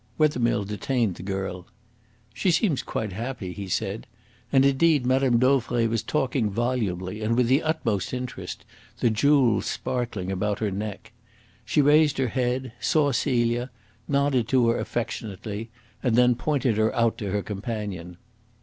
Wethermill 0.17 0.63
detained 0.63 1.13
the 1.13 1.21
girl. 1.21 1.67
"She 2.33 2.49
seems 2.49 2.81
quite 2.81 3.13
happy," 3.13 3.51
he 3.53 3.67
said; 3.67 4.07
and, 4.51 4.65
indeed, 4.65 5.05
Mme. 5.05 5.37
Dauvray 5.37 5.85
was 5.85 6.01
talking 6.01 6.49
volubly 6.49 7.21
and 7.21 7.37
with 7.37 7.45
the 7.47 7.61
utmost 7.61 8.11
interest, 8.11 8.65
the 8.99 9.11
jewels 9.11 9.67
sparkling 9.67 10.31
about 10.31 10.57
her 10.57 10.71
neck. 10.71 11.11
She 11.65 11.83
raised 11.83 12.17
her 12.17 12.29
head, 12.29 12.71
saw 12.79 13.11
Celia, 13.11 13.69
nodded 14.07 14.47
to 14.47 14.69
her 14.69 14.79
affectionately, 14.79 15.69
and 16.01 16.15
then 16.15 16.33
pointed 16.33 16.77
her 16.77 16.91
out 16.95 17.19
to 17.19 17.29
her 17.29 17.43
companion. 17.43 18.17